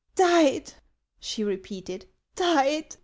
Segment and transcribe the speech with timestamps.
[0.15, 0.73] "Died!"
[1.19, 2.95] she repeated." died